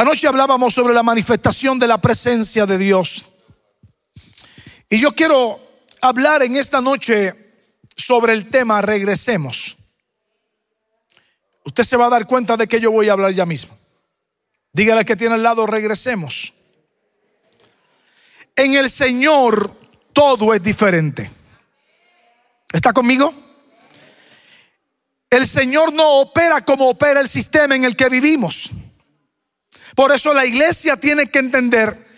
[0.00, 3.26] Anoche hablábamos sobre la manifestación de la presencia de Dios.
[4.88, 5.60] Y yo quiero
[6.00, 7.34] hablar en esta noche
[7.98, 9.76] sobre el tema regresemos.
[11.66, 13.76] Usted se va a dar cuenta de que yo voy a hablar ya mismo.
[14.72, 16.54] Dígale que tiene al lado, regresemos.
[18.56, 19.70] En el Señor
[20.14, 21.30] todo es diferente.
[22.72, 23.34] ¿Está conmigo?
[25.28, 28.70] El Señor no opera como opera el sistema en el que vivimos.
[29.94, 32.10] Por eso la iglesia tiene que entender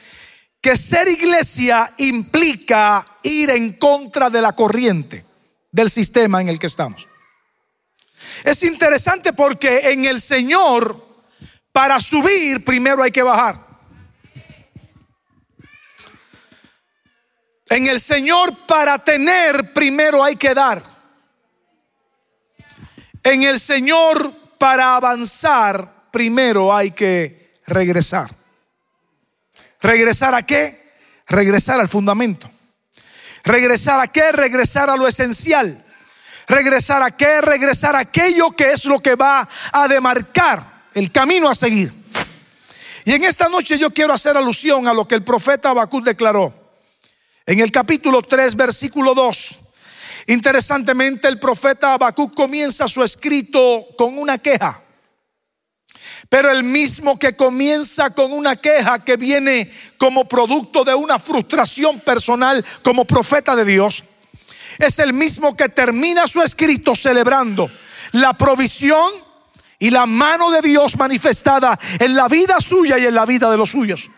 [0.60, 5.24] que ser iglesia implica ir en contra de la corriente
[5.72, 7.08] del sistema en el que estamos.
[8.44, 11.24] Es interesante porque en el Señor,
[11.72, 13.72] para subir, primero hay que bajar.
[17.68, 20.82] En el Señor, para tener, primero hay que dar.
[23.24, 28.30] En el Señor, para avanzar, primero hay que regresar.
[29.80, 30.94] ¿Regresar a qué?
[31.26, 32.50] Regresar al fundamento.
[33.44, 34.32] ¿Regresar a qué?
[34.32, 35.84] Regresar a lo esencial.
[36.46, 37.40] ¿Regresar a qué?
[37.40, 41.92] Regresar a aquello que es lo que va a demarcar el camino a seguir.
[43.04, 46.54] Y en esta noche yo quiero hacer alusión a lo que el profeta Habacuc declaró.
[47.44, 49.58] En el capítulo 3, versículo 2.
[50.28, 54.80] Interesantemente, el profeta Habacuc comienza su escrito con una queja.
[56.28, 62.00] Pero el mismo que comienza con una queja que viene como producto de una frustración
[62.00, 64.04] personal como profeta de Dios,
[64.78, 67.70] es el mismo que termina su escrito celebrando
[68.12, 69.12] la provisión
[69.78, 73.56] y la mano de Dios manifestada en la vida suya y en la vida de
[73.56, 74.08] los suyos.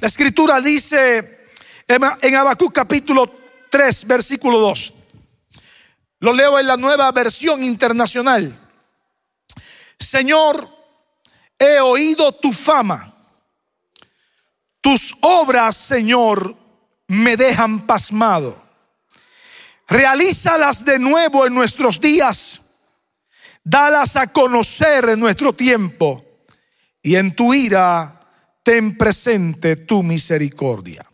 [0.00, 1.46] La escritura dice
[1.86, 3.30] en Habacuc capítulo
[3.70, 4.92] 3, versículo 2.
[6.20, 8.52] Lo leo en la nueva versión internacional.
[9.98, 10.68] Señor,
[11.58, 13.14] he oído tu fama.
[14.80, 16.56] Tus obras, Señor,
[17.08, 18.62] me dejan pasmado.
[19.88, 22.62] Realízalas de nuevo en nuestros días.
[23.64, 26.24] Dalas a conocer en nuestro tiempo.
[27.02, 28.14] Y en tu ira
[28.62, 31.04] ten presente tu misericordia.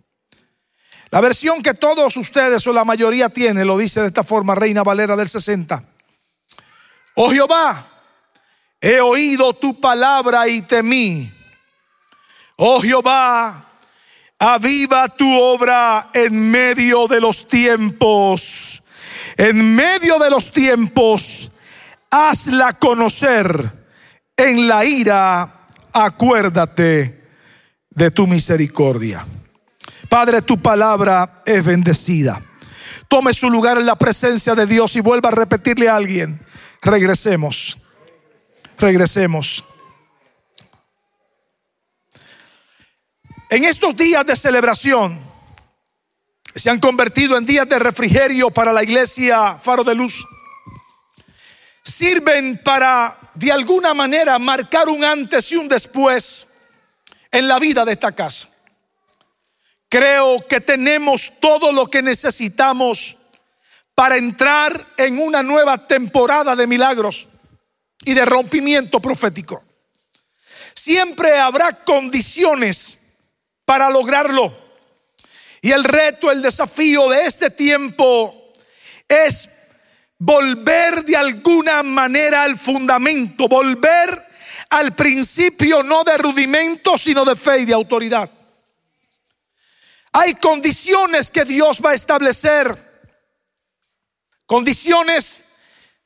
[1.11, 4.83] La versión que todos ustedes o la mayoría tiene lo dice de esta forma, Reina
[4.83, 5.81] Valera del 60.
[7.15, 7.94] Oh Jehová,
[8.87, 11.33] he oído tu palabra y temí.
[12.57, 13.65] Oh Jehová,
[14.39, 18.83] aviva tu obra en medio de los tiempos.
[19.39, 21.51] En medio de los tiempos,
[22.11, 23.73] hazla conocer.
[24.37, 25.51] En la ira,
[25.91, 27.23] acuérdate
[27.89, 29.25] de tu misericordia.
[30.11, 32.39] Padre, tu palabra es bendecida.
[33.09, 36.39] Tome su lugar en la presencia de Dios y vuelva a repetirle a alguien,
[36.83, 37.79] regresemos,
[38.79, 39.65] regresemos.
[43.51, 45.21] En estos días de celebración
[46.55, 50.25] se han convertido en días de refrigerio para la iglesia Faro de Luz.
[51.83, 56.49] Sirven para de alguna manera marcar un antes y un después
[57.31, 58.49] en la vida de esta casa.
[59.89, 63.17] Creo que tenemos todo lo que necesitamos
[63.95, 67.29] para entrar en una nueva temporada de milagros
[68.05, 69.63] y de rompimiento profético.
[70.75, 73.01] Siempre habrá condiciones
[73.65, 74.65] para lograrlo.
[75.61, 78.53] Y el reto, el desafío de este tiempo
[79.09, 79.49] es
[80.19, 84.23] volver de alguna manera al fundamento, volver
[84.71, 88.29] al principio no de rudimento, sino de fe y de autoridad.
[90.13, 92.93] Hay condiciones que Dios va a establecer.
[94.47, 95.45] Condiciones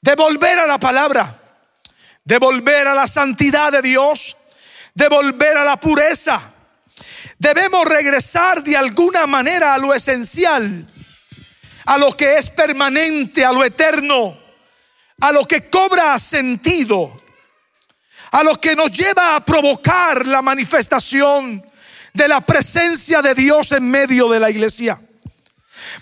[0.00, 1.47] de volver a la palabra,
[2.28, 4.36] de volver a la santidad de Dios,
[4.92, 6.38] de volver a la pureza.
[7.38, 10.86] Debemos regresar de alguna manera a lo esencial,
[11.86, 14.38] a lo que es permanente, a lo eterno,
[15.22, 17.18] a lo que cobra sentido,
[18.32, 21.64] a lo que nos lleva a provocar la manifestación
[22.12, 25.00] de la presencia de Dios en medio de la iglesia.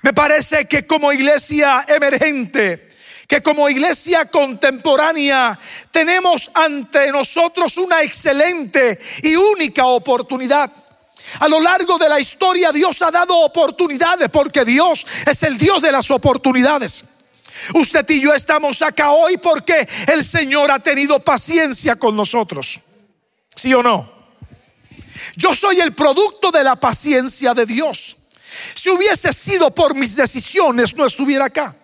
[0.02, 2.85] Me parece que como iglesia emergente,
[3.26, 5.58] que como iglesia contemporánea
[5.90, 10.70] tenemos ante nosotros una excelente y única oportunidad.
[11.40, 15.82] A lo largo de la historia Dios ha dado oportunidades porque Dios es el Dios
[15.82, 17.04] de las oportunidades.
[17.74, 22.80] Usted y yo estamos acá hoy porque el Señor ha tenido paciencia con nosotros.
[23.54, 24.14] ¿Sí o no?
[25.36, 28.18] Yo soy el producto de la paciencia de Dios.
[28.74, 31.74] Si hubiese sido por mis decisiones, no estuviera acá.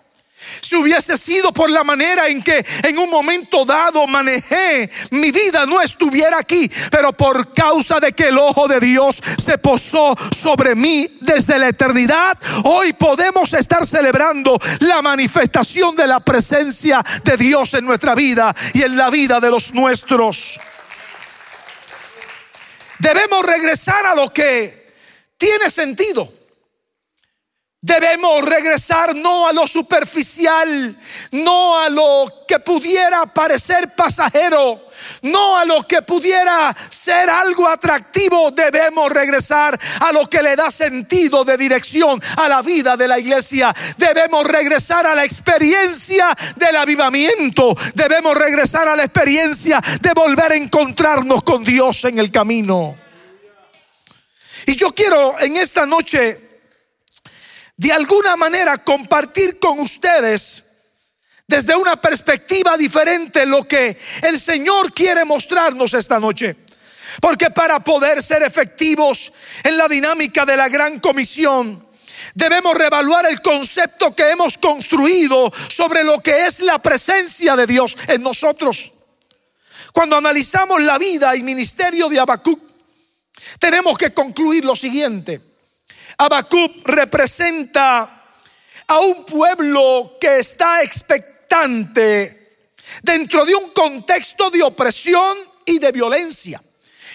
[0.60, 5.66] Si hubiese sido por la manera en que en un momento dado manejé mi vida,
[5.66, 6.70] no estuviera aquí.
[6.90, 11.68] Pero por causa de que el ojo de Dios se posó sobre mí desde la
[11.68, 18.54] eternidad, hoy podemos estar celebrando la manifestación de la presencia de Dios en nuestra vida
[18.74, 20.60] y en la vida de los nuestros.
[22.98, 24.94] Debemos regresar a lo que
[25.36, 26.41] tiene sentido.
[27.84, 30.96] Debemos regresar no a lo superficial,
[31.32, 34.86] no a lo que pudiera parecer pasajero,
[35.22, 38.52] no a lo que pudiera ser algo atractivo.
[38.52, 43.18] Debemos regresar a lo que le da sentido de dirección a la vida de la
[43.18, 43.74] iglesia.
[43.96, 47.74] Debemos regresar a la experiencia del avivamiento.
[47.94, 52.96] Debemos regresar a la experiencia de volver a encontrarnos con Dios en el camino.
[54.66, 56.41] Y yo quiero en esta noche
[57.82, 60.64] de alguna manera compartir con ustedes
[61.48, 66.54] desde una perspectiva diferente lo que el Señor quiere mostrarnos esta noche.
[67.20, 69.32] Porque para poder ser efectivos
[69.64, 71.84] en la dinámica de la gran comisión,
[72.36, 77.96] debemos revaluar el concepto que hemos construido sobre lo que es la presencia de Dios
[78.06, 78.92] en nosotros.
[79.92, 82.60] Cuando analizamos la vida y ministerio de Habacuc,
[83.58, 85.51] tenemos que concluir lo siguiente.
[86.18, 88.22] Habacuc representa
[88.86, 92.42] a un pueblo que está expectante
[93.02, 96.62] dentro de un contexto de opresión y de violencia.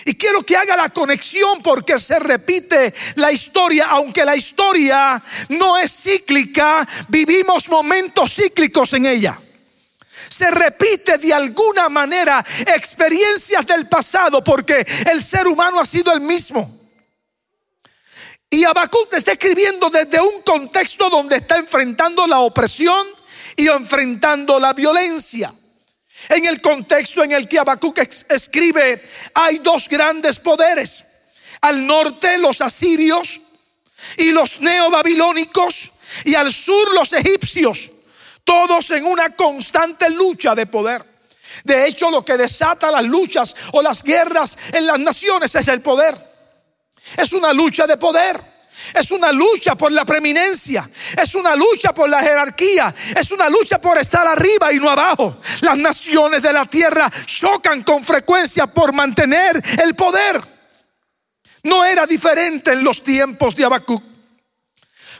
[0.05, 5.77] Y quiero que haga la conexión porque se repite la historia, aunque la historia no
[5.77, 9.37] es cíclica, vivimos momentos cíclicos en ella.
[10.29, 12.43] Se repite de alguna manera
[12.75, 16.86] experiencias del pasado porque el ser humano ha sido el mismo.
[18.49, 23.05] Y Habacuc está escribiendo desde un contexto donde está enfrentando la opresión
[23.55, 25.53] y enfrentando la violencia.
[26.29, 27.97] En el contexto en el que Habacuc
[28.29, 29.01] escribe,
[29.33, 31.05] hay dos grandes poderes.
[31.61, 33.41] Al norte los asirios
[34.17, 35.91] y los neobabilónicos
[36.23, 37.91] y al sur los egipcios,
[38.43, 41.03] todos en una constante lucha de poder.
[41.63, 45.81] De hecho, lo que desata las luchas o las guerras en las naciones es el
[45.81, 46.15] poder.
[47.15, 48.57] Es una lucha de poder.
[48.93, 50.89] Es una lucha por la preeminencia.
[51.17, 52.93] Es una lucha por la jerarquía.
[53.15, 55.39] Es una lucha por estar arriba y no abajo.
[55.61, 60.41] Las naciones de la tierra chocan con frecuencia por mantener el poder.
[61.63, 64.03] No era diferente en los tiempos de Habacuc.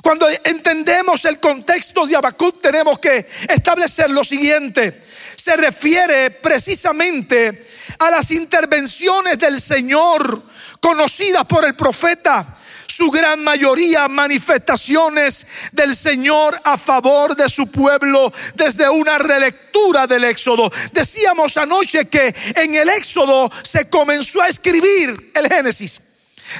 [0.02, 5.02] Cuando entendemos el contexto de Habacuc tenemos que establecer lo siguiente.
[5.36, 7.68] Se refiere precisamente
[8.00, 10.44] a las intervenciones del Señor
[10.80, 12.58] conocidas por el profeta,
[12.88, 20.24] su gran mayoría manifestaciones del Señor a favor de su pueblo desde una relectura del
[20.24, 20.72] Éxodo.
[20.94, 26.02] Decíamos anoche que en el Éxodo se comenzó a escribir el Génesis.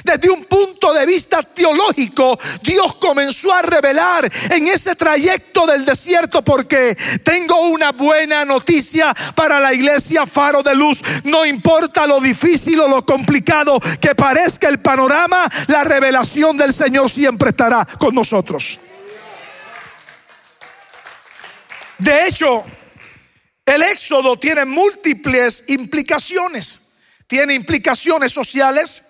[0.04, 6.42] Desde un punto de vista teológico, Dios comenzó a revelar en ese trayecto del desierto
[6.42, 11.02] porque tengo una buena noticia para la iglesia Faro de Luz.
[11.24, 17.10] No importa lo difícil o lo complicado que parezca el panorama, la revelación del Señor
[17.10, 18.78] siempre estará con nosotros.
[21.98, 22.64] De hecho,
[23.66, 26.82] el éxodo tiene múltiples implicaciones.
[27.26, 29.04] Tiene implicaciones sociales,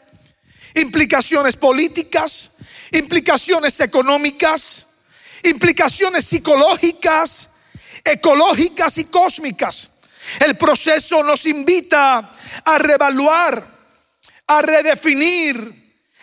[0.81, 2.53] implicaciones políticas,
[2.93, 4.87] implicaciones económicas,
[5.43, 7.51] implicaciones psicológicas,
[8.05, 9.91] ecológicas y cósmicas.
[10.41, 12.31] El proceso nos invita
[12.65, 13.65] a revaluar,
[14.47, 15.79] a redefinir,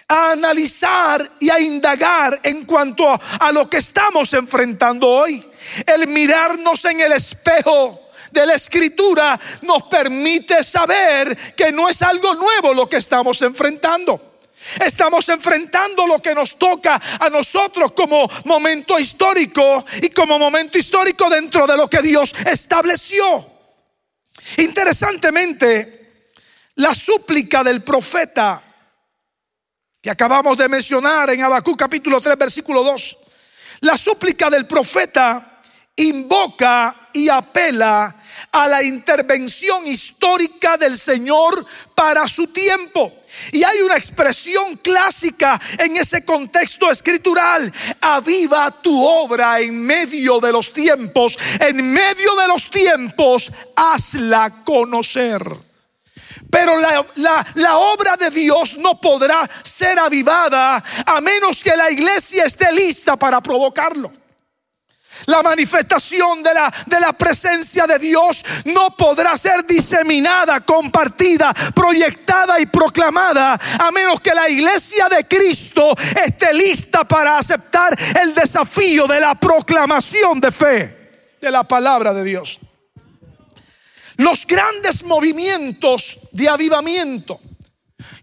[0.08, 5.44] a analizar y a indagar en cuanto a lo que estamos enfrentando hoy.
[5.86, 12.36] El mirarnos en el espejo de la escritura nos permite saber que no es algo
[12.36, 14.35] nuevo lo que estamos enfrentando.
[14.84, 21.30] Estamos enfrentando lo que nos toca a nosotros como momento histórico y como momento histórico
[21.30, 23.46] dentro de lo que Dios estableció.
[24.58, 26.30] Interesantemente,
[26.76, 28.62] la súplica del profeta
[30.02, 33.18] que acabamos de mencionar en Habacuc capítulo 3 versículo 2,
[33.82, 35.62] la súplica del profeta
[35.96, 38.16] invoca y apela
[38.52, 43.12] a la intervención histórica del Señor para su tiempo.
[43.52, 47.72] Y hay una expresión clásica en ese contexto escritural.
[48.02, 51.38] Aviva tu obra en medio de los tiempos.
[51.60, 55.42] En medio de los tiempos, hazla conocer.
[56.50, 57.06] Pero la,
[57.56, 63.16] la, obra de Dios no podrá ser avivada a menos que la iglesia esté lista
[63.18, 64.12] para provocarlo.
[65.26, 72.60] La manifestación de la, de la presencia de Dios no podrá ser diseminada, compartida, proyectada
[72.60, 75.96] y proclamada a menos que la iglesia de Cristo
[76.26, 80.96] esté lista para aceptar el desafío de la proclamación de fe
[81.42, 82.60] de la palabra de Dios.
[84.18, 87.40] Los grandes movimientos de avivamiento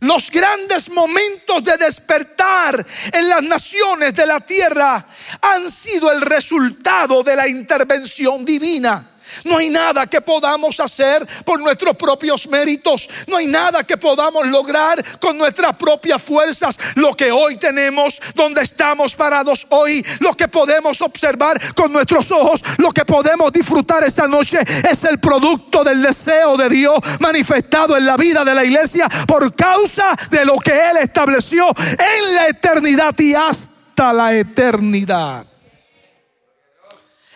[0.00, 5.04] los grandes momentos de despertar en las naciones de la tierra
[5.40, 9.08] han sido el resultado de la intervención divina.
[9.44, 13.08] No hay nada que podamos hacer por nuestros propios méritos.
[13.26, 16.78] No hay nada que podamos lograr con nuestras propias fuerzas.
[16.94, 22.62] Lo que hoy tenemos, donde estamos parados hoy, lo que podemos observar con nuestros ojos,
[22.78, 24.58] lo que podemos disfrutar esta noche
[24.90, 29.54] es el producto del deseo de Dios manifestado en la vida de la iglesia por
[29.54, 35.51] causa de lo que Él estableció en la eternidad y hasta la eternidad.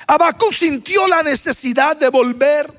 [0.06, 2.70] Habacuc sintió la necesidad de volver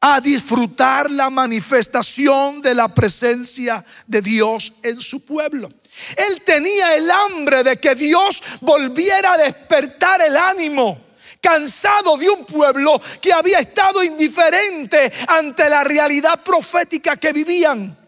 [0.00, 5.68] a disfrutar la manifestación de la presencia de Dios en su pueblo.
[6.16, 10.98] Él tenía el hambre de que Dios volviera a despertar el ánimo
[11.40, 17.98] cansado de un pueblo que había estado indiferente ante la realidad profética que vivían.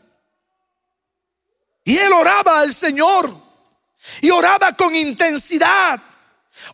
[1.84, 3.34] Y él oraba al Señor
[4.20, 6.00] y oraba con intensidad.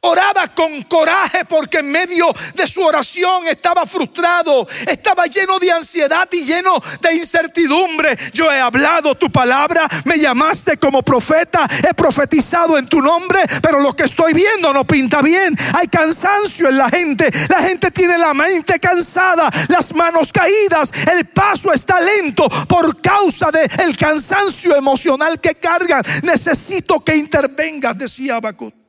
[0.02, 6.28] Oraba con coraje porque en medio de su oración estaba frustrado, estaba lleno de ansiedad
[6.32, 8.16] y lleno de incertidumbre.
[8.32, 13.80] Yo he hablado tu palabra, me llamaste como profeta, he profetizado en tu nombre, pero
[13.80, 15.54] lo que estoy viendo no pinta bien.
[15.74, 21.26] Hay cansancio en la gente, la gente tiene la mente cansada, las manos caídas, el
[21.26, 26.02] paso está lento por causa del el cansancio emocional que cargan.
[26.22, 28.80] Necesito que intervengas, decía Habacuc.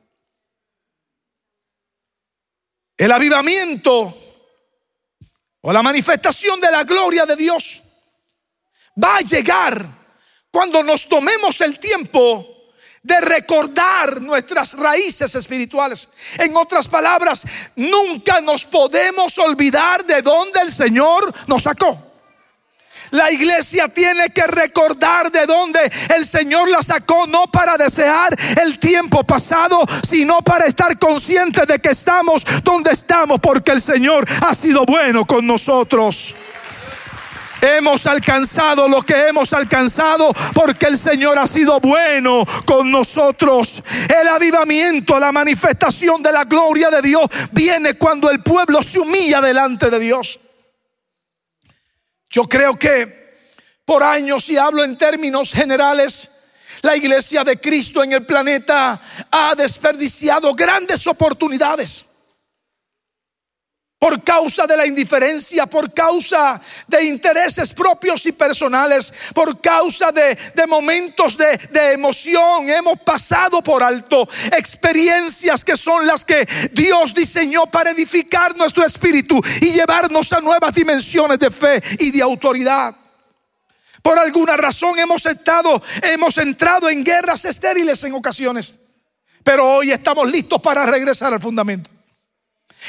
[3.02, 4.16] El avivamiento
[5.60, 7.82] o la manifestación de la gloria de Dios
[9.02, 9.84] va a llegar
[10.52, 12.70] cuando nos tomemos el tiempo
[13.02, 16.10] de recordar nuestras raíces espirituales.
[16.38, 17.44] En otras palabras,
[17.74, 22.11] nunca nos podemos olvidar de dónde el Señor nos sacó.
[23.12, 25.80] La iglesia tiene que recordar de dónde
[26.16, 31.78] el Señor la sacó, no para desear el tiempo pasado, sino para estar consciente de
[31.78, 36.34] que estamos donde estamos, porque el Señor ha sido bueno con nosotros.
[37.60, 43.84] Hemos alcanzado lo que hemos alcanzado porque el Señor ha sido bueno con nosotros.
[44.08, 49.42] El avivamiento, la manifestación de la gloria de Dios viene cuando el pueblo se humilla
[49.42, 50.40] delante de Dios.
[52.32, 53.22] Yo creo que
[53.84, 56.30] por años, y hablo en términos generales,
[56.80, 62.06] la iglesia de Cristo en el planeta ha desperdiciado grandes oportunidades
[64.02, 70.36] por causa de la indiferencia, por causa de intereses propios y personales, por causa de,
[70.66, 72.68] momentos de, de, emoción.
[72.68, 74.28] Hemos pasado por alto
[74.58, 80.74] experiencias que son las que Dios diseñó para edificar nuestro espíritu y llevarnos a nuevas
[80.74, 82.96] dimensiones de fe y de autoridad.
[84.02, 88.80] Por alguna razón hemos estado, hemos entrado en guerras estériles en ocasiones,
[89.44, 92.01] pero hoy estamos listos para regresar al fundamento.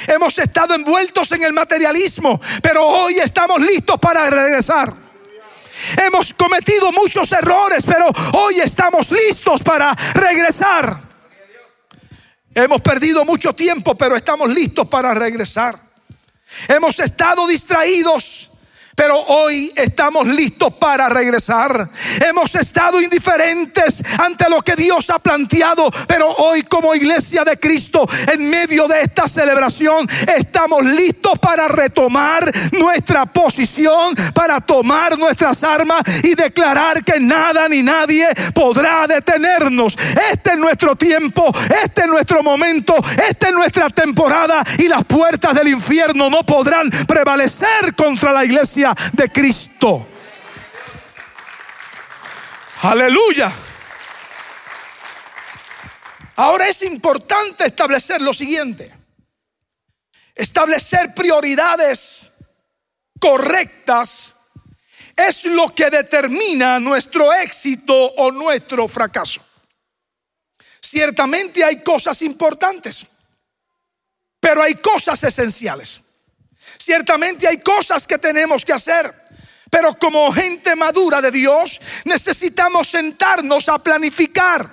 [0.08, 4.94] Hemos estado envueltos en el materialismo, pero hoy estamos listos para regresar.
[6.06, 11.00] Hemos cometido muchos errores, pero hoy estamos listos para regresar.
[12.56, 15.80] Hemos perdido mucho tiempo, pero estamos listos para regresar.
[16.68, 18.52] Hemos estado distraídos
[18.96, 21.90] pero hoy estamos listos para regresar.
[22.28, 28.08] Hemos estado indiferentes ante lo que Dios ha planteado, pero hoy como iglesia de Cristo,
[28.32, 36.02] en medio de esta celebración, estamos listos para retomar nuestra posición, para tomar nuestras armas
[36.24, 39.98] y declarar que nada ni nadie podrá detenernos.
[40.32, 41.52] Este es nuestro tiempo,
[41.84, 42.96] este es nuestro momento,
[43.28, 48.83] esta es nuestra temporada y las puertas del infierno no podrán prevalecer contra la iglesia
[49.14, 50.08] de Cristo.
[52.82, 53.54] Aleluya.
[56.36, 58.94] Ahora es importante establecer lo siguiente.
[60.36, 62.32] Establecer prioridades
[63.20, 64.36] correctas
[65.16, 69.42] es lo que determina nuestro éxito o nuestro fracaso.
[70.82, 73.06] Ciertamente hay cosas importantes,
[74.40, 76.02] pero hay cosas esenciales.
[76.84, 79.14] Ciertamente hay cosas que tenemos que hacer.
[79.70, 84.70] Pero como gente madura de Dios necesitamos sentarnos a planificar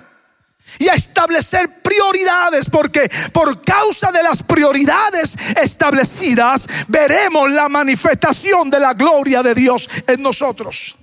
[0.77, 8.81] y a establecer prioridades, porque por causa de las prioridades establecidas veremos la manifestación de
[8.81, 10.97] la gloria de Dios en nosotros.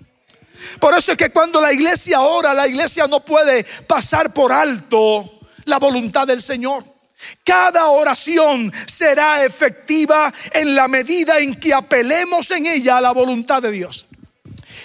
[0.79, 5.41] Por eso es que cuando la iglesia ora, la iglesia no puede pasar por alto
[5.65, 6.98] la voluntad del Señor.
[7.45, 13.63] Cada oración será efectiva en la medida en que apelemos en ella a la voluntad
[13.63, 14.07] de Dios.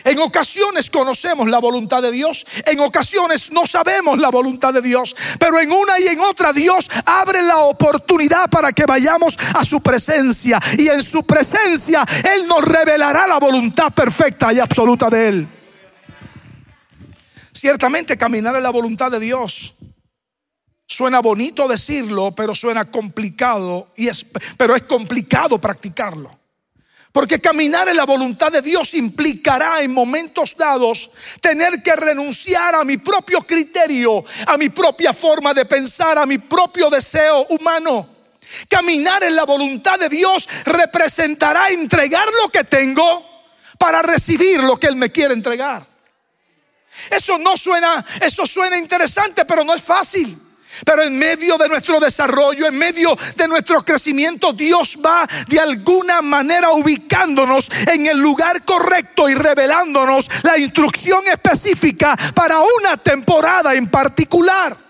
[0.04, 5.16] En ocasiones conocemos la voluntad de Dios, en ocasiones no sabemos la voluntad de Dios,
[5.40, 9.82] pero en una y en otra Dios abre la oportunidad para que vayamos a su
[9.82, 15.48] presencia y en su presencia Él nos revelará la voluntad perfecta y absoluta de Él.
[17.54, 19.75] Ciertamente caminar en la voluntad de Dios
[20.86, 24.25] suena bonito decirlo, pero suena complicado y es
[24.58, 26.40] pero es complicado practicarlo.
[27.13, 32.84] Porque caminar en la voluntad de Dios implicará en momentos dados tener que renunciar a
[32.84, 38.10] mi propio criterio, a mi propia forma de pensar, a mi propio deseo humano.
[38.68, 43.24] Caminar en la voluntad de Dios representará entregar lo que tengo
[43.78, 45.86] para recibir lo que Él me quiere entregar.
[47.12, 50.36] Eso no suena, eso suena interesante, pero no es fácil.
[50.86, 56.22] Pero en medio de nuestro desarrollo, en medio de nuestro crecimiento, Dios va de alguna
[56.22, 63.88] manera ubicándonos en el lugar correcto y revelándonos la instrucción específica para una temporada en
[63.88, 64.83] particular.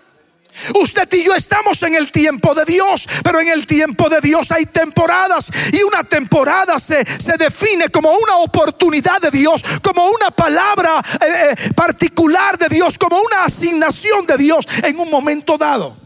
[0.74, 4.50] Usted y yo estamos en el tiempo de Dios, pero en el tiempo de Dios
[4.52, 10.30] hay temporadas y una temporada se, se define como una oportunidad de Dios, como una
[10.30, 15.96] palabra eh, eh, particular de Dios, como una asignación de Dios en un momento dado.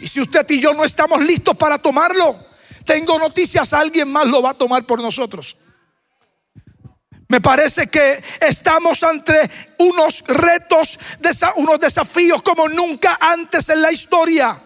[0.00, 2.36] Y si usted y yo no estamos listos para tomarlo,
[2.84, 5.56] tengo noticias, alguien más lo va a tomar por nosotros.
[7.32, 10.98] Me parece que estamos ante unos retos,
[11.56, 14.60] unos desafíos como nunca antes en la historia.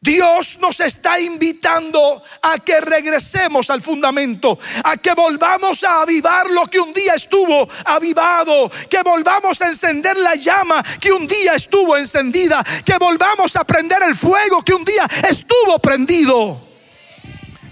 [0.00, 6.66] Dios nos está invitando a que regresemos al fundamento, a que volvamos a avivar lo
[6.66, 11.96] que un día estuvo avivado, que volvamos a encender la llama que un día estuvo
[11.96, 16.64] encendida, que volvamos a prender el fuego que un día estuvo prendido.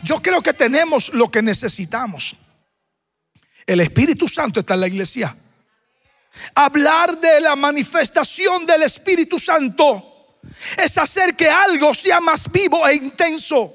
[0.03, 2.35] Yo creo que tenemos lo que necesitamos.
[3.67, 5.37] El Espíritu Santo está en la iglesia.
[6.55, 10.39] Hablar de la manifestación del Espíritu Santo
[10.77, 13.73] es hacer que algo sea más vivo e intenso.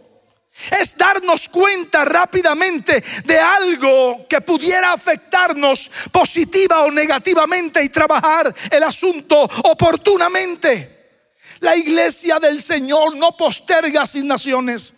[0.80, 8.84] Es darnos cuenta rápidamente de algo que pudiera afectarnos positiva o negativamente y trabajar el
[8.84, 11.00] asunto oportunamente.
[11.60, 14.96] La iglesia del Señor no posterga asignaciones.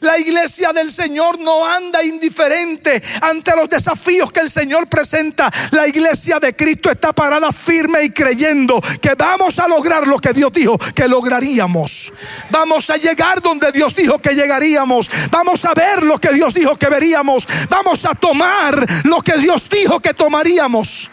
[0.00, 5.50] La iglesia del Señor no anda indiferente ante los desafíos que el Señor presenta.
[5.72, 10.32] La iglesia de Cristo está parada firme y creyendo que vamos a lograr lo que
[10.32, 12.12] Dios dijo que lograríamos.
[12.50, 15.10] Vamos a llegar donde Dios dijo que llegaríamos.
[15.30, 17.46] Vamos a ver lo que Dios dijo que veríamos.
[17.68, 21.10] Vamos a tomar lo que Dios dijo que tomaríamos.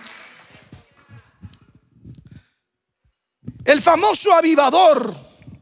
[3.65, 5.13] El famoso avivador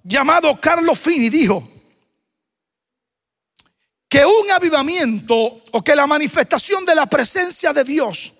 [0.04, 1.68] llamado Carlos Fini dijo,
[4.16, 8.32] que un avivamiento o que la manifestación de la presencia de Dios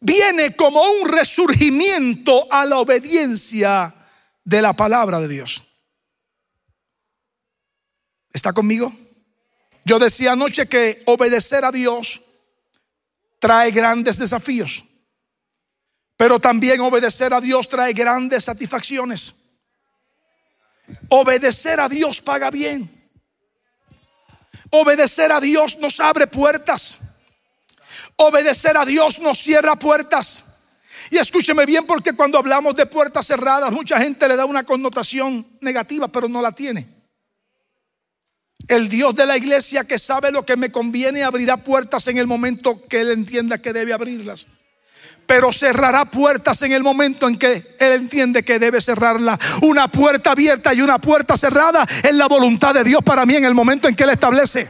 [0.00, 3.94] viene como un resurgimiento a la obediencia
[4.44, 5.64] de la palabra de Dios.
[8.34, 8.92] ¿Está conmigo?
[9.86, 12.20] Yo decía anoche que obedecer a Dios
[13.38, 14.84] trae grandes desafíos,
[16.18, 19.36] pero también obedecer a Dios trae grandes satisfacciones.
[21.08, 22.99] Obedecer a Dios paga bien.
[24.70, 27.00] Obedecer a Dios nos abre puertas.
[28.16, 30.44] Obedecer a Dios nos cierra puertas.
[31.10, 35.46] Y escúcheme bien porque cuando hablamos de puertas cerradas, mucha gente le da una connotación
[35.60, 36.86] negativa, pero no la tiene.
[38.68, 42.26] El Dios de la iglesia que sabe lo que me conviene abrirá puertas en el
[42.26, 44.46] momento que Él entienda que debe abrirlas.
[45.26, 49.38] Pero cerrará puertas en el momento en que Él entiende que debe cerrarla.
[49.62, 53.44] Una puerta abierta y una puerta cerrada es la voluntad de Dios para mí en
[53.44, 54.68] el momento en que Él establece.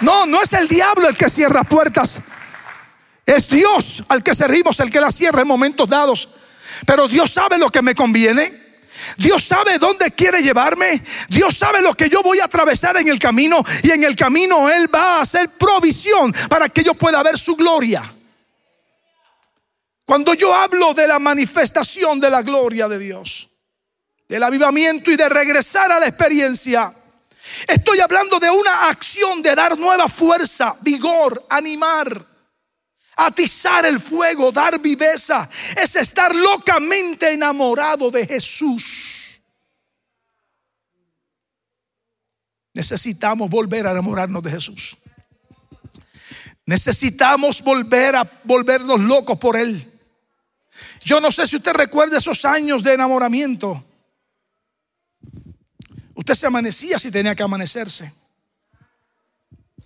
[0.00, 2.20] No, no es el diablo el que cierra puertas.
[3.24, 6.28] Es Dios al que servimos, el que las cierra en momentos dados.
[6.84, 8.65] Pero Dios sabe lo que me conviene.
[9.16, 11.02] Dios sabe dónde quiere llevarme.
[11.28, 13.62] Dios sabe lo que yo voy a atravesar en el camino.
[13.82, 17.56] Y en el camino Él va a hacer provisión para que yo pueda ver su
[17.56, 18.02] gloria.
[20.04, 23.48] Cuando yo hablo de la manifestación de la gloria de Dios,
[24.28, 26.94] del avivamiento y de regresar a la experiencia,
[27.66, 32.35] estoy hablando de una acción de dar nueva fuerza, vigor, animar
[33.16, 39.40] atizar el fuego, dar viveza, es estar locamente enamorado de Jesús.
[42.74, 44.98] Necesitamos volver a enamorarnos de Jesús.
[46.66, 49.92] Necesitamos volver a volvernos locos por Él.
[51.02, 53.82] Yo no sé si usted recuerda esos años de enamoramiento.
[56.14, 58.12] Usted se amanecía si tenía que amanecerse.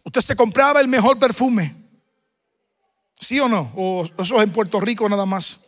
[0.02, 1.79] Usted se compraba el mejor perfume.
[3.20, 3.70] ¿Sí o no?
[3.76, 5.66] O eso es en Puerto Rico nada más.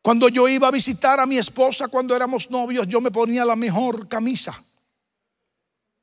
[0.00, 3.56] Cuando yo iba a visitar a mi esposa cuando éramos novios, yo me ponía la
[3.56, 4.62] mejor camisa,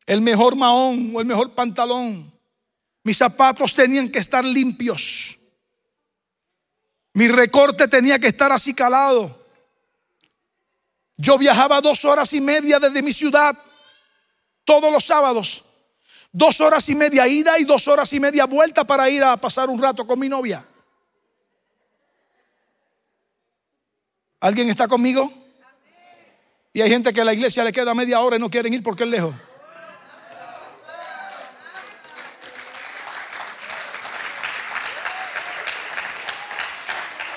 [0.05, 2.29] el mejor mahón o el mejor pantalón.
[3.03, 5.39] Mis zapatos tenían que estar limpios.
[7.13, 9.41] Mi recorte tenía que estar así calado.
[11.15, 13.57] Yo viajaba dos horas y media desde mi ciudad
[14.65, 15.63] todos los sábados.
[16.35, 19.69] Dos horas y media ida y dos horas y media vuelta para ir a pasar
[19.69, 20.65] un rato con mi novia.
[24.39, 25.31] ¿Alguien está conmigo?
[26.73, 28.81] Y hay gente que a la iglesia le queda media hora y no quieren ir
[28.81, 29.35] porque es lejos.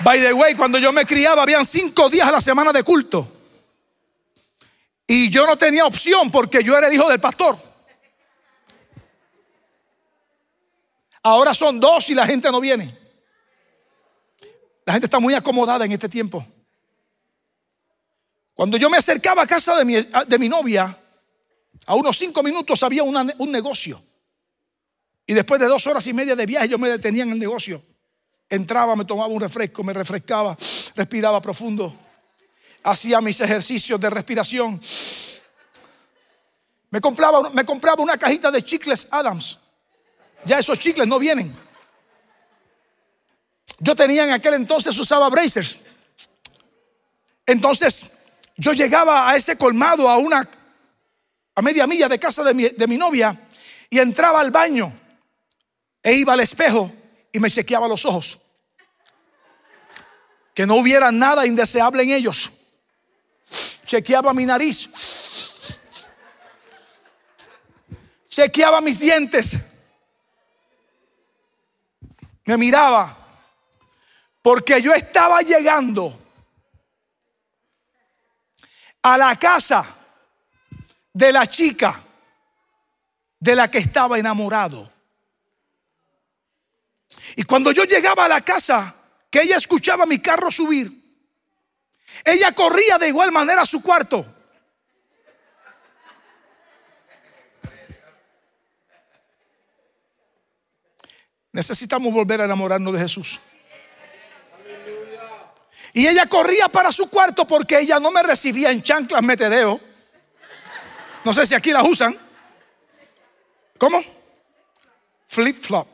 [0.03, 3.29] By the way, cuando yo me criaba, habían cinco días a la semana de culto.
[5.07, 7.59] Y yo no tenía opción porque yo era el hijo del pastor.
[11.27, 12.97] Ahora son dos y la gente no viene.
[14.85, 16.47] La gente está muy acomodada en este tiempo.
[18.55, 20.97] Cuando yo me acercaba a casa de mi, de mi novia,
[21.87, 24.01] a unos cinco minutos había un negocio.
[25.27, 27.83] Y después de dos horas y media de viaje yo me detenía en el negocio.
[28.49, 30.57] Entraba, me tomaba un refresco, me refrescaba,
[30.95, 31.93] respiraba profundo
[32.85, 34.81] hacía mis ejercicios de respiración.
[36.91, 39.59] Me compraba, me compraba una cajita de chicles Adams.
[40.47, 41.55] Ya esos chicles no vienen.
[43.79, 45.81] Yo tenía en aquel entonces, usaba bracers.
[47.45, 48.07] Entonces,
[48.57, 50.49] yo llegaba a ese colmado a una,
[51.55, 53.39] a media milla de casa de mi, de mi novia
[53.91, 54.91] y entraba al baño
[56.03, 56.91] e iba al espejo
[57.31, 58.39] y me chequeaba los ojos.
[60.55, 62.51] Que no hubiera nada indeseable en ellos
[63.87, 64.91] chequeaba mi nariz,
[68.29, 69.57] chequeaba mis dientes,
[72.47, 73.15] me miraba,
[74.41, 76.17] porque yo estaba llegando
[79.03, 79.85] a la casa
[81.13, 82.01] de la chica
[83.39, 84.93] de la que estaba enamorado.
[87.35, 88.95] Y cuando yo llegaba a la casa,
[89.31, 90.91] que ella escuchaba mi carro subir,
[92.25, 94.25] ella corría de igual manera a su cuarto.
[101.57, 103.41] Necesitamos volver a enamorarnos de Jesús.
[105.95, 109.81] Y ella corría para su cuarto porque ella no me recibía en chanclas metedeo.
[111.25, 112.15] No sé si aquí las usan.
[113.79, 114.03] ¿Cómo?
[115.27, 115.89] Flip flop.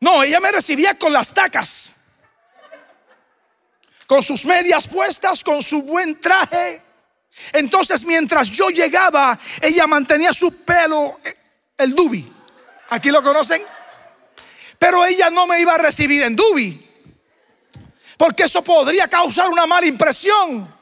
[0.00, 1.94] No, ella me recibía con las tacas
[4.08, 6.82] con sus medias puestas, con su buen traje.
[7.52, 11.36] Entonces mientras yo llegaba, ella mantenía su pelo, eh,
[11.76, 12.37] el dubi.
[12.90, 13.62] ¿Aquí lo conocen?
[14.78, 16.84] Pero ella no me iba a recibir en dubi.
[18.16, 20.76] Porque eso podría causar una mala impresión.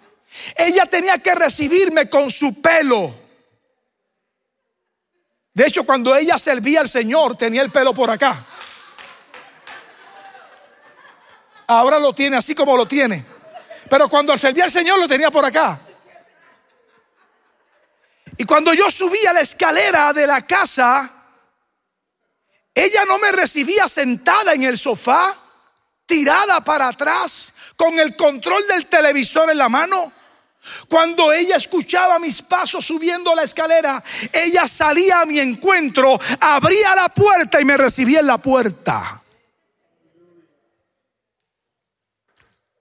[0.56, 3.14] Ella tenía que recibirme con su pelo.
[5.52, 8.44] De hecho, cuando ella servía al Señor, tenía el pelo por acá.
[11.66, 13.24] Ahora lo tiene así como lo tiene.
[13.88, 15.80] Pero cuando servía al Señor lo tenía por acá.
[18.36, 21.15] Y cuando yo subía la escalera de la casa,
[22.76, 25.34] ella no me recibía sentada en el sofá,
[26.04, 30.12] tirada para atrás, con el control del televisor en la mano.
[30.86, 37.08] Cuando ella escuchaba mis pasos subiendo la escalera, ella salía a mi encuentro, abría la
[37.08, 39.22] puerta y me recibía en la puerta.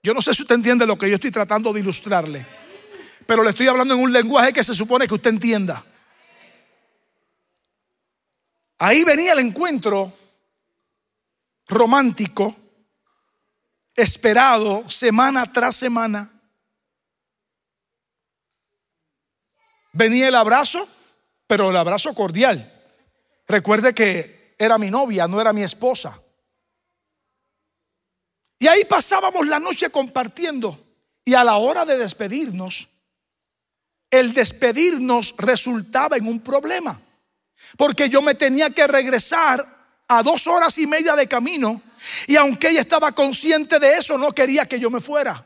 [0.02, 2.46] Yo no sé si usted entiende lo que yo estoy tratando de ilustrarle,
[3.24, 5.82] pero le estoy hablando en un lenguaje que se supone que usted entienda.
[8.78, 10.12] Ahí venía el encuentro
[11.68, 12.54] romántico,
[13.94, 16.30] esperado semana tras semana.
[19.92, 20.86] Venía el abrazo,
[21.46, 22.72] pero el abrazo cordial.
[23.48, 26.20] Recuerde que era mi novia, no era mi esposa.
[28.58, 30.78] Y ahí pasábamos la noche compartiendo.
[31.24, 32.88] Y a la hora de despedirnos,
[34.10, 37.00] el despedirnos resultaba en un problema.
[37.76, 39.66] Porque yo me tenía que regresar
[40.08, 41.80] a dos horas y media de camino.
[42.26, 45.44] Y aunque ella estaba consciente de eso, no quería que yo me fuera.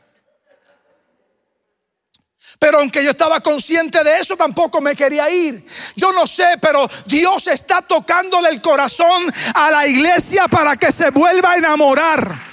[2.59, 5.65] Pero aunque yo estaba consciente de eso, tampoco me quería ir.
[5.95, 11.09] Yo no sé, pero Dios está tocándole el corazón a la iglesia para que se
[11.09, 12.50] vuelva a enamorar.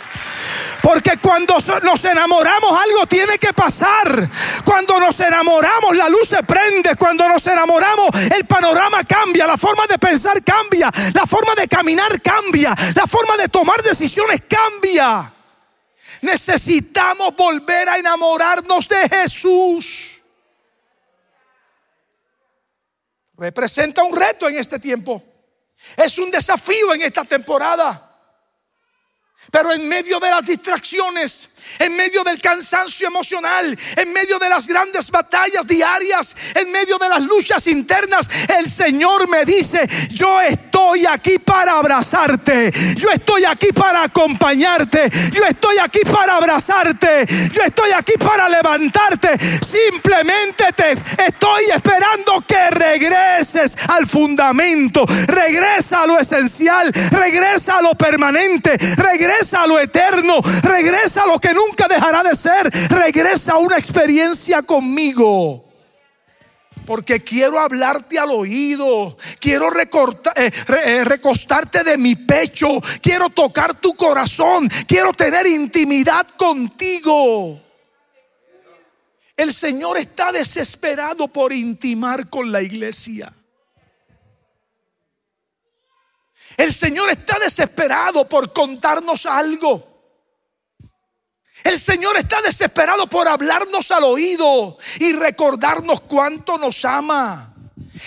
[0.89, 4.27] Porque cuando nos enamoramos algo tiene que pasar.
[4.65, 6.97] Cuando nos enamoramos la luz se prende.
[6.97, 9.47] Cuando nos enamoramos el panorama cambia.
[9.47, 10.91] La forma de pensar cambia.
[11.13, 12.75] La forma de caminar cambia.
[12.95, 15.31] La forma de tomar decisiones cambia.
[16.23, 20.23] Necesitamos volver a enamorarnos de Jesús.
[23.37, 25.23] Representa un reto en este tiempo.
[25.99, 28.08] Es un desafío en esta temporada.
[29.51, 34.67] Pero en medio de las distracciones, en medio del cansancio emocional, en medio de las
[34.67, 41.07] grandes batallas diarias, en medio de las luchas internas, el Señor me dice, yo estoy
[41.07, 47.91] aquí para abrazarte, yo estoy aquí para acompañarte, yo estoy aquí para abrazarte, yo estoy
[47.93, 49.39] aquí para levantarte.
[49.65, 50.93] Simplemente te
[51.27, 52.38] estoy esperando
[53.89, 61.23] al fundamento, regresa a lo esencial, regresa a lo permanente, regresa a lo eterno, regresa
[61.23, 65.65] a lo que nunca dejará de ser, regresa a una experiencia conmigo.
[66.87, 70.51] Porque quiero hablarte al oído, quiero eh,
[70.87, 77.61] eh, recostarte de mi pecho, quiero tocar tu corazón, quiero tener intimidad contigo.
[79.37, 83.33] El Señor está desesperado por intimar con la iglesia.
[86.59, 89.87] El Señor está desesperado por contarnos algo.
[91.63, 97.55] El Señor está desesperado por hablarnos al oído y recordarnos cuánto nos ama.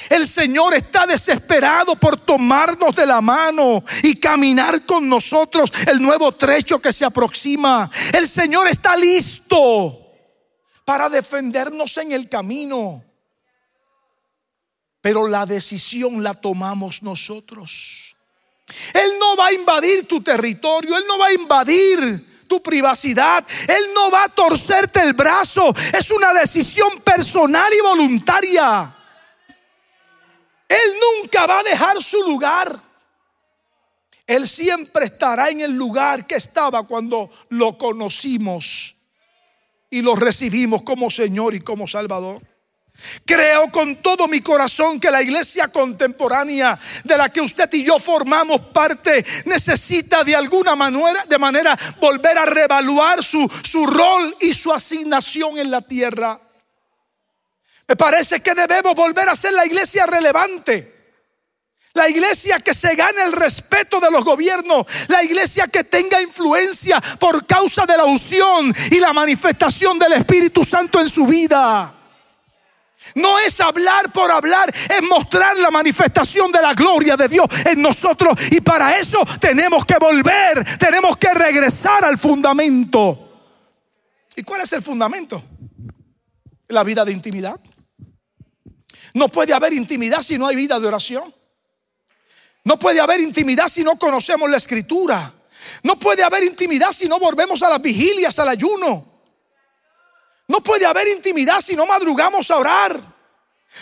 [0.09, 6.33] El Señor está desesperado por tomarnos de la mano y caminar con nosotros el nuevo
[6.33, 7.89] trecho que se aproxima.
[8.11, 9.97] El Señor está listo
[10.83, 13.01] para defendernos en el camino.
[14.99, 18.10] Pero la decisión la tomamos nosotros.
[18.93, 23.93] Él no va a invadir tu territorio, Él no va a invadir tu privacidad, Él
[23.93, 28.95] no va a torcerte el brazo, es una decisión personal y voluntaria.
[30.67, 32.79] Él nunca va a dejar su lugar.
[34.25, 38.95] Él siempre estará en el lugar que estaba cuando lo conocimos
[39.89, 42.41] y lo recibimos como Señor y como Salvador.
[43.25, 47.99] Creo con todo mi corazón que la iglesia contemporánea de la que usted y yo
[47.99, 54.53] formamos parte necesita de alguna manera, de manera volver a reevaluar su, su rol y
[54.53, 56.39] su asignación en la tierra.
[57.87, 61.01] Me parece que debemos volver a ser la iglesia relevante.
[61.93, 64.85] La iglesia que se gane el respeto de los gobiernos.
[65.09, 70.63] La iglesia que tenga influencia por causa de la unción y la manifestación del Espíritu
[70.63, 72.00] Santo en su vida.
[73.15, 77.81] No es hablar por hablar, es mostrar la manifestación de la gloria de Dios en
[77.81, 78.35] nosotros.
[78.51, 83.29] Y para eso tenemos que volver, tenemos que regresar al fundamento.
[84.35, 85.43] ¿Y cuál es el fundamento?
[86.69, 87.59] La vida de intimidad.
[89.13, 91.33] No puede haber intimidad si no hay vida de oración.
[92.63, 95.33] No puede haber intimidad si no conocemos la escritura.
[95.83, 99.10] No puede haber intimidad si no volvemos a las vigilias, al ayuno.
[100.51, 102.99] No puede haber intimidad si no madrugamos a orar.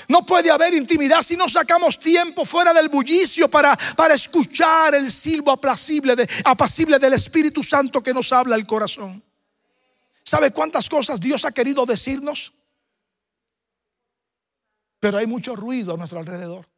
[0.08, 5.12] No puede haber intimidad si no sacamos tiempo fuera del bullicio para, para escuchar el
[5.12, 9.24] silbo apacible, de, apacible del Espíritu Santo que nos habla el corazón.
[10.24, 12.54] ¿Sabe cuántas cosas Dios ha querido decirnos?
[15.00, 16.70] Pero hay mucho ruido a nuestro alrededor.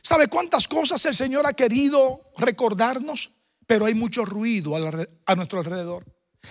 [0.00, 3.32] ¿Sabe cuántas cosas el Señor ha querido recordarnos?
[3.66, 4.76] Pero hay mucho ruido
[5.26, 6.06] a nuestro alrededor.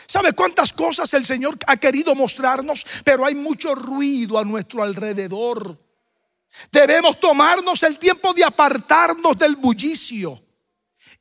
[0.08, 2.86] ¿Sabe cuántas cosas el Señor ha querido mostrarnos?
[3.04, 5.78] Pero hay mucho ruido a nuestro alrededor.
[6.72, 10.40] Debemos tomarnos el tiempo de apartarnos del bullicio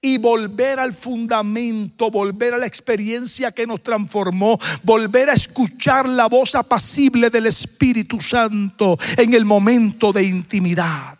[0.00, 6.26] y volver al fundamento, volver a la experiencia que nos transformó, volver a escuchar la
[6.26, 11.18] voz apacible del Espíritu Santo en el momento de intimidad.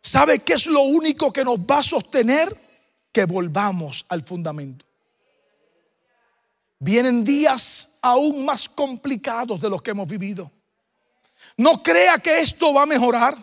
[0.00, 2.56] ¿Sabe qué es lo único que nos va a sostener?
[3.12, 4.91] Que volvamos al fundamento.
[6.84, 10.50] Vienen días aún más complicados de los que hemos vivido.
[11.56, 13.38] No crea que esto va a mejorar.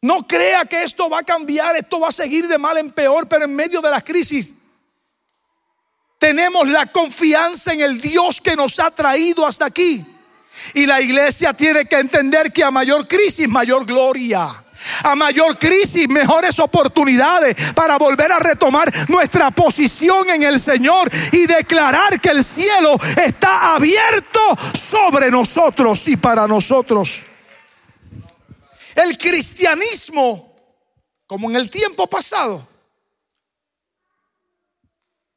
[0.00, 3.28] No crea que esto va a cambiar, esto va a seguir de mal en peor,
[3.28, 4.54] pero en medio de la crisis
[6.18, 10.02] tenemos la confianza en el Dios que nos ha traído hasta aquí
[10.72, 14.63] Y la iglesia tiene que entender que a mayor crisis, mayor gloria.
[15.02, 21.46] A mayor crisis, mejores oportunidades para volver a retomar nuestra posición en el Señor y
[21.46, 24.40] declarar que el cielo está abierto
[24.74, 27.20] sobre nosotros y para nosotros.
[28.94, 30.54] El cristianismo,
[31.26, 32.73] como en el tiempo pasado,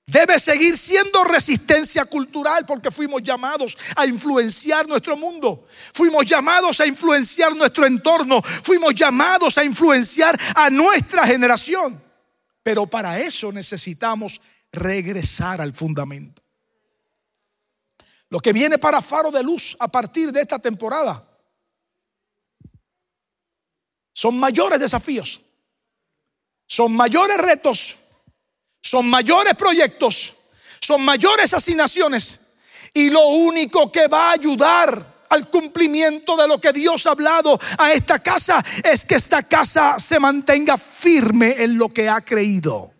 [0.07, 5.67] Debe seguir siendo resistencia cultural porque fuimos llamados a influenciar nuestro mundo.
[5.93, 8.41] Fuimos llamados a influenciar nuestro entorno.
[8.41, 12.01] Fuimos llamados a influenciar a nuestra generación.
[12.63, 14.39] Pero para eso necesitamos
[14.71, 16.41] regresar al fundamento.
[18.29, 21.21] Lo que viene para Faro de Luz a partir de esta temporada
[24.13, 25.41] son mayores desafíos,
[26.65, 27.97] son mayores retos
[28.81, 30.33] son mayores proyectos,
[30.79, 32.39] son mayores asignaciones.
[32.93, 37.59] Y lo único que va a ayudar al cumplimiento de lo que Dios ha hablado
[37.77, 42.93] a esta casa es que esta casa se mantenga firme en lo que ha creído.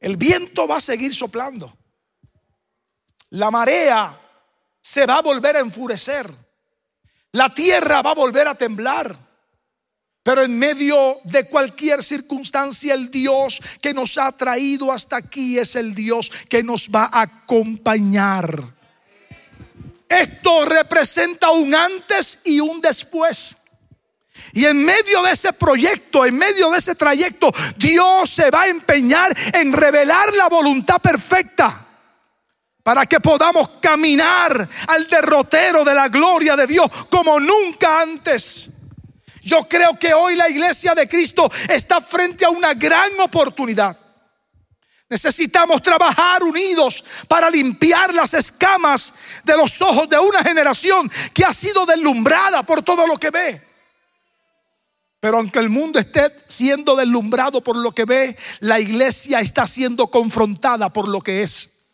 [0.00, 1.76] El viento va a seguir soplando.
[3.30, 4.18] La marea
[4.80, 6.30] se va a volver a enfurecer.
[7.32, 9.27] La tierra va a volver a temblar.
[10.28, 15.74] Pero en medio de cualquier circunstancia, el Dios que nos ha traído hasta aquí es
[15.74, 18.62] el Dios que nos va a acompañar.
[20.06, 23.56] Esto representa un antes y un después.
[24.52, 28.68] Y en medio de ese proyecto, en medio de ese trayecto, Dios se va a
[28.68, 31.86] empeñar en revelar la voluntad perfecta
[32.82, 38.72] para que podamos caminar al derrotero de la gloria de Dios como nunca antes.
[39.48, 43.96] Yo creo que hoy la iglesia de Cristo está frente a una gran oportunidad.
[45.08, 51.54] Necesitamos trabajar unidos para limpiar las escamas de los ojos de una generación que ha
[51.54, 53.66] sido deslumbrada por todo lo que ve.
[55.18, 60.08] Pero aunque el mundo esté siendo deslumbrado por lo que ve, la iglesia está siendo
[60.08, 61.86] confrontada por lo que es.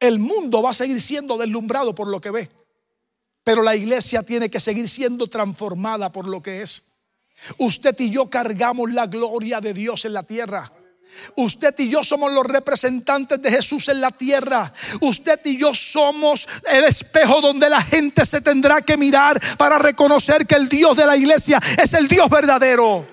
[0.00, 2.61] El mundo va a seguir siendo deslumbrado por lo que ve.
[3.44, 6.84] Pero la iglesia tiene que seguir siendo transformada por lo que es.
[7.58, 10.70] Usted y yo cargamos la gloria de Dios en la tierra.
[11.36, 14.72] Usted y yo somos los representantes de Jesús en la tierra.
[15.00, 20.46] Usted y yo somos el espejo donde la gente se tendrá que mirar para reconocer
[20.46, 23.06] que el Dios de la iglesia es el Dios verdadero.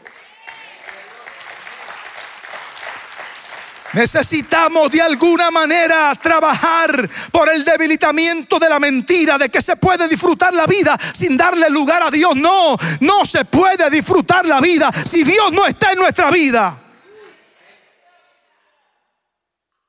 [3.93, 10.07] Necesitamos de alguna manera trabajar por el debilitamiento de la mentira de que se puede
[10.07, 12.35] disfrutar la vida sin darle lugar a Dios.
[12.35, 16.77] No, no se puede disfrutar la vida si Dios no está en nuestra vida.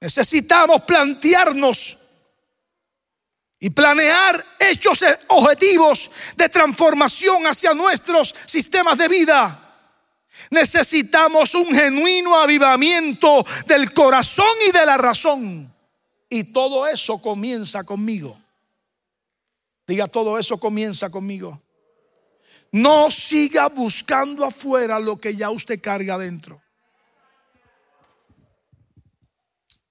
[0.01, 1.99] Necesitamos plantearnos
[3.59, 9.70] y planear hechos objetivos de transformación hacia nuestros sistemas de vida.
[10.51, 15.73] Necesitamos un genuino avivamiento del corazón y de la razón.
[16.29, 18.37] Y todo eso comienza conmigo.
[19.87, 21.61] Diga, todo eso comienza conmigo.
[22.73, 26.61] No siga buscando afuera lo que ya usted carga adentro.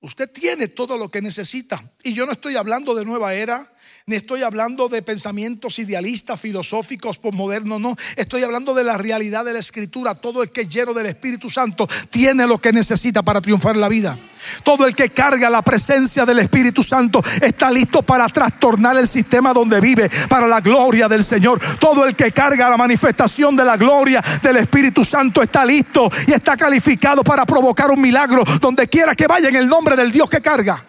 [0.01, 1.83] Usted tiene todo lo que necesita.
[2.03, 3.73] Y yo no estoy hablando de nueva era
[4.09, 7.95] ni estoy hablando de pensamientos idealistas, filosóficos, postmodernos, no.
[8.15, 10.15] Estoy hablando de la realidad de la escritura.
[10.15, 13.81] Todo el que es lleno del Espíritu Santo tiene lo que necesita para triunfar en
[13.81, 14.17] la vida.
[14.63, 19.53] Todo el que carga la presencia del Espíritu Santo está listo para trastornar el sistema
[19.53, 21.59] donde vive, para la gloria del Señor.
[21.77, 26.31] Todo el que carga la manifestación de la gloria del Espíritu Santo está listo y
[26.31, 30.27] está calificado para provocar un milagro donde quiera que vaya en el nombre del Dios
[30.27, 30.88] que carga.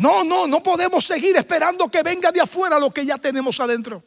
[0.00, 4.02] No, no, no podemos seguir esperando que venga de afuera lo que ya tenemos adentro.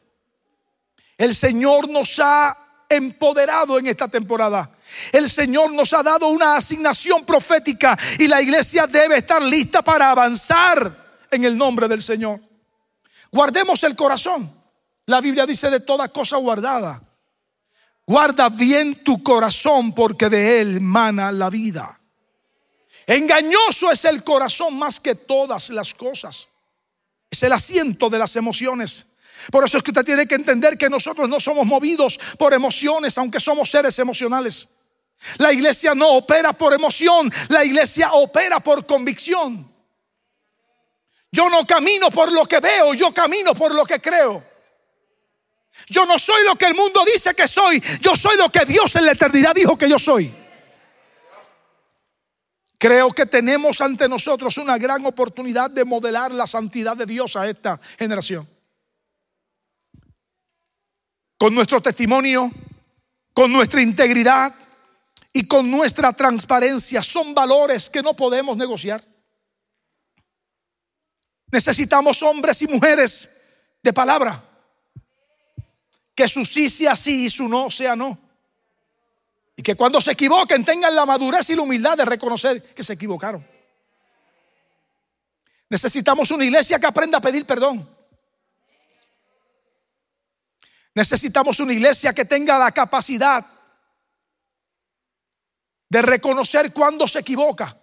[1.16, 2.58] El Señor nos ha
[2.90, 4.72] empoderado en esta temporada.
[5.12, 10.10] El Señor nos ha dado una asignación profética y la iglesia debe estar lista para
[10.10, 12.40] avanzar en el nombre del Señor.
[13.32, 14.52] Guardemos el corazón.
[15.06, 17.04] La Biblia dice de toda cosa guardada.
[18.08, 22.00] Guarda bien tu corazón porque de él mana la vida.
[23.06, 26.50] Engañoso es el corazón más que todas las cosas.
[27.30, 29.08] Es el asiento de las emociones.
[29.52, 33.18] Por eso es que usted tiene que entender que nosotros no somos movidos por emociones,
[33.18, 34.70] aunque somos seres emocionales.
[35.38, 39.72] La iglesia no opera por emoción, la iglesia opera por convicción.
[41.32, 44.44] Yo no camino por lo que veo, yo camino por lo que creo.
[45.88, 48.96] Yo no soy lo que el mundo dice que soy, yo soy lo que Dios
[48.96, 50.43] en la eternidad dijo que yo soy.
[52.84, 57.50] Creo que tenemos ante nosotros una gran oportunidad de modelar la santidad de Dios a
[57.50, 58.46] esta generación.
[61.38, 62.52] Con nuestro testimonio,
[63.32, 64.54] con nuestra integridad
[65.32, 69.02] y con nuestra transparencia son valores que no podemos negociar.
[71.54, 73.30] Necesitamos hombres y mujeres
[73.82, 74.44] de palabra.
[76.14, 78.23] Que su sí sea sí y su no sea no.
[79.56, 82.94] Y que cuando se equivoquen tengan la madurez y la humildad de reconocer que se
[82.94, 83.46] equivocaron.
[85.70, 87.88] Necesitamos una iglesia que aprenda a pedir perdón.
[90.96, 93.46] Necesitamos una iglesia que tenga la capacidad
[95.90, 97.76] de reconocer cuando se equivoca.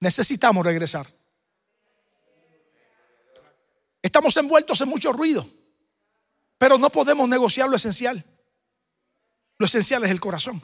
[0.00, 1.06] Necesitamos regresar.
[4.14, 5.44] Estamos envueltos en mucho ruido,
[6.56, 8.24] pero no podemos negociar lo esencial.
[9.58, 10.62] Lo esencial es el corazón,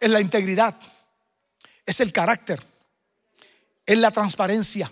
[0.00, 0.74] es la integridad,
[1.86, 2.60] es el carácter,
[3.86, 4.90] es la transparencia,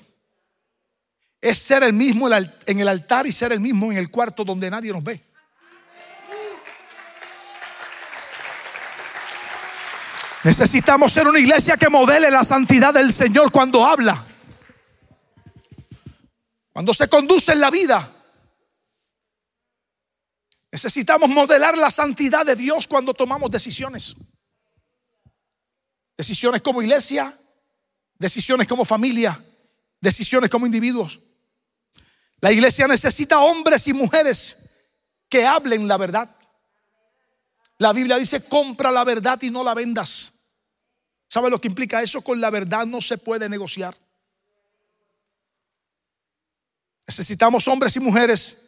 [1.41, 4.71] es ser el mismo en el altar y ser el mismo en el cuarto donde
[4.71, 5.21] nadie nos ve.
[10.45, 14.25] Necesitamos ser una iglesia que modele la santidad del Señor cuando habla.
[16.75, 18.11] Cuando se conduce en la vida.
[20.73, 24.17] Necesitamos modelar la santidad de Dios cuando tomamos decisiones.
[26.17, 27.33] Decisiones como iglesia,
[28.19, 29.41] decisiones como familia,
[30.01, 31.21] decisiones como individuos.
[32.41, 34.59] La iglesia necesita hombres y mujeres
[35.29, 36.29] que hablen la verdad.
[37.79, 40.33] La Biblia dice, compra la verdad y no la vendas.
[41.29, 42.21] ¿Sabe lo que implica eso?
[42.23, 43.97] Con la verdad no se puede negociar.
[47.07, 48.65] Necesitamos hombres y mujeres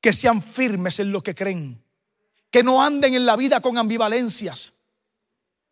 [0.00, 1.82] que sean firmes en lo que creen,
[2.50, 4.72] que no anden en la vida con ambivalencias,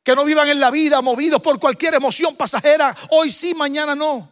[0.02, 4.30] que no vivan en la vida movidos por cualquier emoción pasajera, hoy sí, mañana no.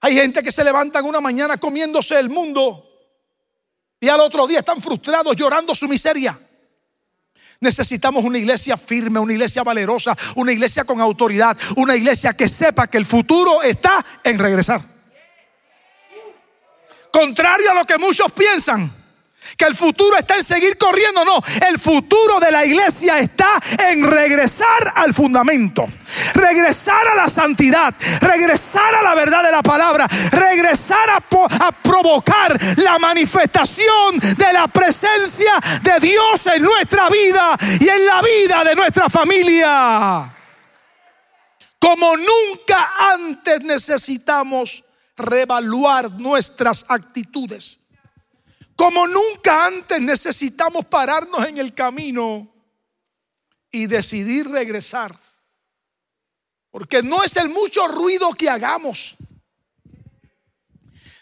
[0.00, 2.86] Hay gente que se levantan una mañana comiéndose el mundo
[4.00, 6.38] y al otro día están frustrados llorando su miseria.
[7.60, 12.86] Necesitamos una iglesia firme, una iglesia valerosa, una iglesia con autoridad, una iglesia que sepa
[12.86, 14.82] que el futuro está en regresar.
[17.14, 18.92] Contrario a lo que muchos piensan
[19.56, 21.24] que el futuro está en seguir corriendo.
[21.24, 23.50] No, el futuro de la iglesia está
[23.88, 25.86] en regresar al fundamento,
[26.34, 31.20] regresar a la santidad, regresar a la verdad de la palabra, regresar a,
[31.84, 35.52] provocar la manifestación de la presencia
[35.82, 40.34] de Dios en nuestra vida y en la vida de nuestra familia.
[41.78, 44.83] Como nunca antes necesitamos
[45.16, 47.84] revaluar nuestras actitudes
[48.76, 52.48] como nunca antes necesitamos pararnos en el camino
[53.70, 55.16] y decidir regresar.
[56.70, 59.16] Porque no es el mucho ruido que hagamos.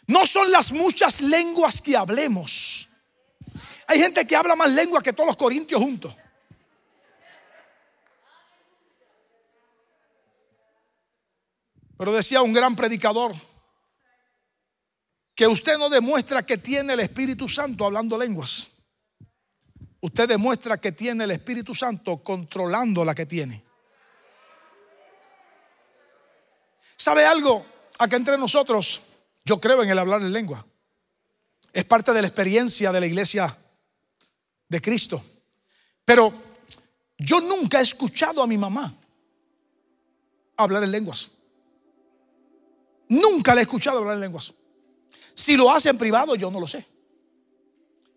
[0.06, 2.88] No son las muchas lenguas que hablemos.
[3.86, 6.14] Hay gente que habla más lengua que todos los corintios juntos.
[11.98, 13.34] Pero decía un gran predicador,
[15.42, 18.84] que usted no demuestra que tiene el Espíritu Santo hablando lenguas.
[20.00, 23.60] Usted demuestra que tiene el Espíritu Santo controlando la que tiene.
[26.94, 27.66] ¿Sabe algo?
[27.98, 29.02] Acá entre nosotros,
[29.44, 30.64] yo creo en el hablar en lengua.
[31.72, 33.58] Es parte de la experiencia de la iglesia
[34.68, 35.20] de Cristo.
[36.04, 36.32] Pero
[37.18, 38.96] yo nunca he escuchado a mi mamá
[40.56, 41.32] hablar en lenguas.
[43.08, 44.54] Nunca le he escuchado hablar en lenguas.
[45.34, 46.84] Si lo hace en privado, yo no lo sé.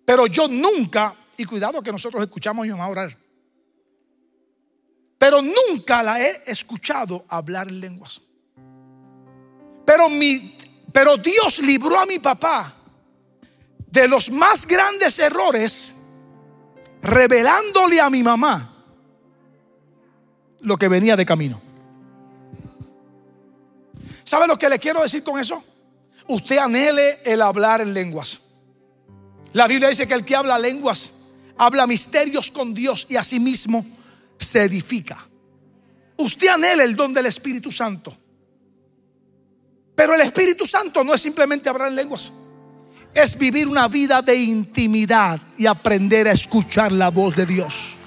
[0.05, 3.18] Pero yo nunca, y cuidado que nosotros escuchamos a mi mamá orar,
[5.18, 8.22] pero nunca la he escuchado hablar lenguas.
[9.86, 10.55] Pero, mi,
[10.91, 12.74] pero Dios libró a mi papá
[13.89, 15.95] de los más grandes errores,
[17.01, 18.72] revelándole a mi mamá
[20.61, 21.61] lo que venía de camino.
[24.24, 25.63] ¿Sabe lo que le quiero decir con eso?
[26.28, 28.41] Usted anhele el hablar en lenguas.
[29.53, 31.13] La Biblia dice que el que habla lenguas
[31.57, 33.86] habla misterios con Dios y asimismo
[34.38, 35.26] se edifica.
[36.17, 38.15] Usted anhele el don del Espíritu Santo.
[39.95, 42.34] Pero el Espíritu Santo no es simplemente hablar en lenguas.
[43.13, 47.97] Es vivir una vida de intimidad y aprender a escuchar la voz de Dios.